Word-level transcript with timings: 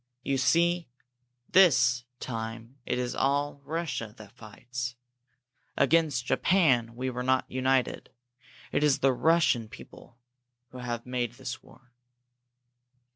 You 0.23 0.39
see, 0.39 0.87
this 1.51 2.05
time 2.19 2.79
it 2.87 2.97
is 2.97 3.13
all 3.13 3.61
Russia 3.63 4.15
that 4.17 4.31
fights. 4.31 4.95
Against 5.77 6.25
Japan 6.25 6.95
we 6.95 7.11
were 7.11 7.21
not 7.21 7.45
united. 7.47 8.09
It 8.71 8.83
is 8.83 8.97
the 9.01 9.13
Russian 9.13 9.69
people 9.69 10.17
who 10.69 10.79
have 10.79 11.05
made 11.05 11.33
this 11.33 11.61
war." 11.61 11.91